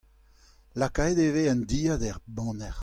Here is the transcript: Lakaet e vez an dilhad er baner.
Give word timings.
Lakaet 0.79 1.19
e 1.25 1.29
vez 1.33 1.47
an 1.51 1.61
dilhad 1.69 2.01
er 2.09 2.17
baner. 2.35 2.77